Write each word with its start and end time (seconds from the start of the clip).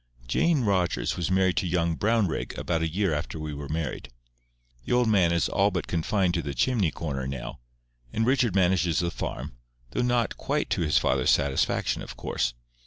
Jane 0.25 0.61
Rogers 0.63 1.15
was 1.15 1.29
married 1.29 1.57
to 1.57 1.67
young 1.67 1.95
Brownrigg 1.95 2.57
about 2.57 2.81
a 2.81 2.87
year 2.89 3.13
after 3.13 3.39
we 3.39 3.53
were 3.53 3.69
married. 3.69 4.09
The 4.83 4.93
old 4.93 5.07
man 5.07 5.31
is 5.31 5.47
all 5.47 5.69
but 5.69 5.85
confined 5.85 6.33
to 6.33 6.41
the 6.41 6.55
chimney 6.55 6.89
corner 6.89 7.27
now, 7.27 7.59
and 8.11 8.25
Richard 8.25 8.55
manages 8.55 8.97
the 8.97 9.11
farm, 9.11 9.57
though 9.91 10.01
not 10.01 10.37
quite 10.37 10.71
to 10.71 10.81
his 10.81 10.97
father's 10.97 11.29
satisfaction, 11.29 12.01
of 12.01 12.17
course. 12.17 12.55